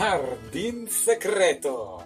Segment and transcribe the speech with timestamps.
[0.00, 2.02] Jardín Secreto.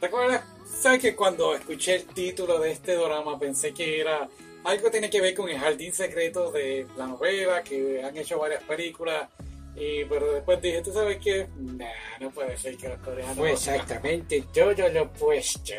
[0.00, 0.42] ¿Te acuerdas?
[0.80, 4.28] ¿Sabes que cuando escuché el título de este drama pensé que era
[4.64, 8.40] algo que tiene que ver con el Jardín Secreto de la novela, que han hecho
[8.40, 9.28] varias películas?
[9.76, 11.46] Y, pero después dije, ¿tú sabes qué?
[11.56, 11.86] Nah,
[12.18, 13.36] no puede ser que los coreanos...
[13.36, 15.74] Fue exactamente todo lo opuesto.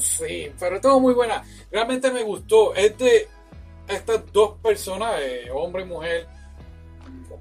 [0.00, 1.44] sí, pero todo muy buena.
[1.70, 2.74] Realmente me gustó.
[2.74, 3.28] Es de
[3.86, 6.26] estas dos personas, eh, hombre y mujer,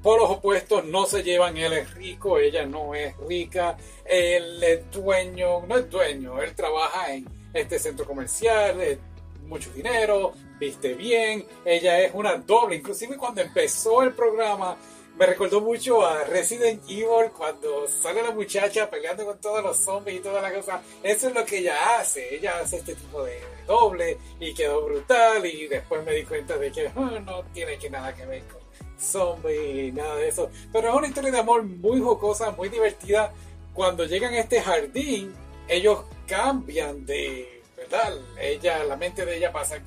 [0.02, 1.58] por los opuestos, no se llevan.
[1.58, 3.78] Él es rico, ella no es rica.
[4.06, 8.98] Él es dueño, no es dueño, él trabaja en este centro comercial, es
[9.46, 11.46] mucho dinero, viste bien.
[11.66, 12.78] Ella es una doble.
[12.78, 14.78] Inclusive cuando empezó el programa
[15.18, 20.18] me recordó mucho a Resident Evil cuando sale la muchacha peleando con todos los zombies
[20.18, 20.82] y toda la cosa.
[21.04, 22.36] Eso es lo que ella hace.
[22.36, 26.72] Ella hace este tipo de doble y quedó brutal y después me di cuenta de
[26.72, 28.62] que oh, no tiene que nada que ver con
[29.02, 30.50] zombies nada de eso.
[30.72, 33.34] Pero es una historia de amor muy jocosa, muy divertida.
[33.74, 35.34] Cuando llegan a este jardín,
[35.68, 38.14] ellos cambian de, ¿verdad?
[38.40, 39.78] Ella, la mente de ella pasa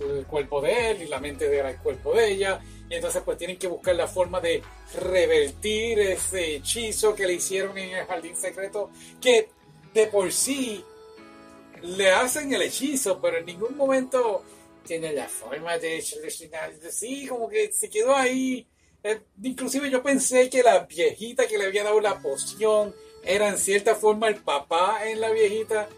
[0.00, 3.22] el cuerpo de él y la mente de él el cuerpo de ella y entonces
[3.24, 4.62] pues tienen que buscar la forma de
[5.00, 9.50] revertir ese hechizo que le hicieron en el jardín secreto, que
[9.92, 10.82] de por sí
[11.82, 14.42] le hacen el hechizo, pero en ningún momento
[14.88, 16.72] tiene la forma de solucionar.
[16.90, 18.66] Sí, como que se quedó ahí.
[19.04, 23.58] Eh, inclusive yo pensé que la viejita que le había dado la poción era en
[23.58, 25.88] cierta forma el papá en la viejita.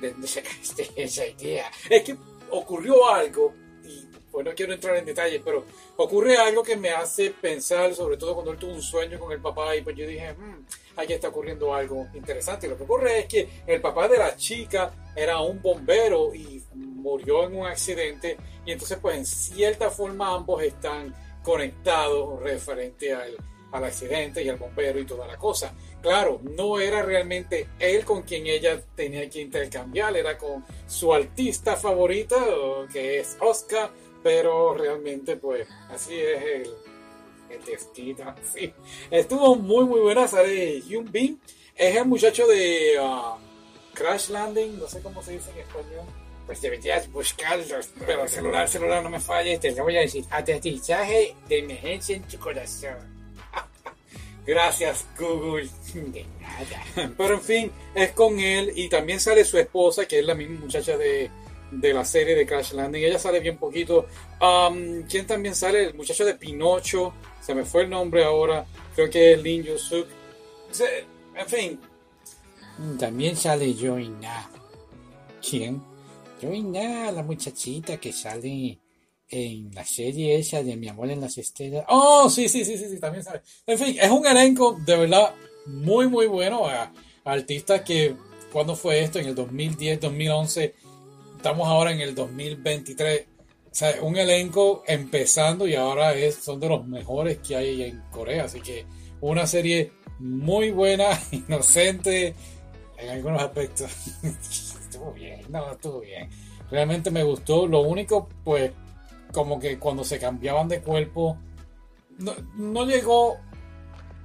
[0.00, 1.70] ¿De dónde sacaste esa idea?
[1.88, 2.16] Es que
[2.50, 3.54] ocurrió algo
[4.30, 5.64] pues no quiero entrar en detalles, pero
[5.96, 9.40] ocurre algo que me hace pensar, sobre todo cuando él tuvo un sueño con el
[9.40, 12.68] papá, y pues yo dije, hmm, aquí está ocurriendo algo interesante.
[12.68, 16.62] Lo que ocurre es que el papá de la chica era un bombero y
[17.00, 23.36] murió en un accidente, y entonces pues en cierta forma ambos están conectados referente al,
[23.72, 25.74] al accidente y al bombero y toda la cosa.
[26.02, 31.76] Claro, no era realmente él con quien ella tenía que intercambiar, era con su artista
[31.76, 32.36] favorita,
[32.92, 33.90] que es Oscar,
[34.22, 36.74] pero realmente, pues, así es el,
[37.50, 38.34] el destino.
[38.52, 38.70] Sí.
[39.10, 40.28] Estuvo muy, muy buena.
[40.28, 41.40] Sale Hyun Bin.
[41.74, 43.38] Es el muchacho de uh,
[43.94, 44.78] Crash Landing.
[44.78, 46.04] No sé cómo se dice en español.
[46.50, 47.76] Pues deberías buscarlo.
[48.04, 49.56] Pero celular, celular, no me falle.
[49.60, 50.24] Te lo voy a decir.
[50.30, 52.96] Aterrizaje de emergencia en tu corazón.
[54.44, 55.70] Gracias, Google.
[55.94, 57.12] De nada.
[57.16, 58.72] Pero en fin, es con él.
[58.74, 61.30] Y también sale su esposa, que es la misma muchacha de
[61.70, 63.04] de la serie de Crash Landing.
[63.04, 64.06] Ella sale bien poquito.
[64.40, 65.84] Um, ¿Quién también sale?
[65.84, 67.14] El muchacho de Pinocho.
[67.40, 68.66] Se me fue el nombre ahora.
[68.96, 70.08] Creo que es Lin Yusuk.
[71.36, 71.80] En fin.
[72.98, 74.50] También sale Joina.
[75.48, 75.89] ¿Quién?
[76.40, 78.78] Joina, la muchachita que sale
[79.28, 81.84] en la serie esa de Mi amor en las estrellas.
[81.88, 83.42] Oh, sí, sí, sí, sí, sí, también sale.
[83.66, 85.34] En fin, es un elenco de verdad
[85.66, 86.62] muy, muy bueno.
[87.24, 88.16] artistas que,
[88.52, 89.18] ¿cuándo fue esto?
[89.18, 90.74] En el 2010, 2011
[91.36, 93.26] estamos ahora en el 2023.
[93.66, 98.02] O sea, un elenco empezando y ahora es, son de los mejores que hay en
[98.10, 98.44] Corea.
[98.44, 98.84] Así que
[99.20, 102.34] una serie muy buena, inocente
[103.00, 103.90] en algunos aspectos.
[104.22, 106.28] estuvo bien, no, estuvo bien.
[106.70, 107.66] Realmente me gustó.
[107.66, 108.72] Lo único, pues,
[109.32, 111.36] como que cuando se cambiaban de cuerpo,
[112.18, 113.38] no, no llegó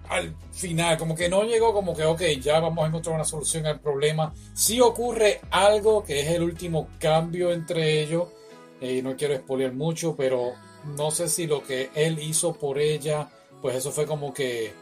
[0.09, 3.65] al final, como que no llegó como que, ok, ya vamos a encontrar una solución
[3.65, 4.33] al problema.
[4.53, 8.27] Si ocurre algo que es el último cambio entre ellos,
[8.81, 10.53] eh, no quiero expoliar mucho, pero
[10.97, 13.29] no sé si lo que él hizo por ella,
[13.61, 14.73] pues eso fue como que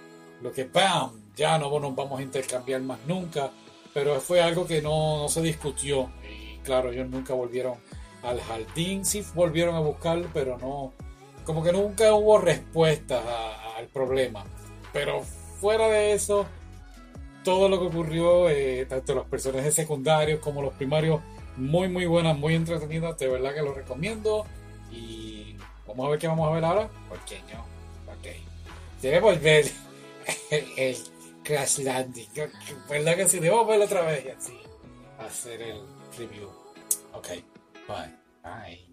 [0.41, 1.21] lo que, ¡bam!
[1.35, 3.49] Ya no nos vamos a intercambiar más nunca,
[3.93, 6.11] pero fue algo que no, se discutió.
[6.23, 7.75] Y claro, ellos nunca volvieron
[8.23, 10.93] al jardín, sí volvieron a buscarlo, pero no,
[11.45, 13.21] como que nunca hubo respuesta
[13.77, 14.43] al problema.
[14.91, 15.21] Pero
[15.59, 16.45] fuera de eso,
[17.43, 21.21] todo lo que ocurrió, eh, tanto los personajes secundarios como los primarios,
[21.57, 24.45] muy muy buenas, muy entretenidas, de verdad que lo recomiendo.
[24.91, 25.55] Y
[25.87, 26.89] vamos a ver qué vamos a ver ahora.
[27.09, 27.61] ¿Por qué no?
[28.13, 28.27] Ok.
[29.01, 29.65] Debemos ver
[30.77, 30.97] el,
[31.43, 32.29] Crash Landing.
[32.89, 33.39] ¿Verdad que sí?
[33.39, 34.63] Debemos verlo otra vez y así
[35.19, 35.81] hacer el
[36.17, 36.49] review.
[37.13, 37.27] Ok,
[37.87, 38.23] bye.
[38.43, 38.92] Bye.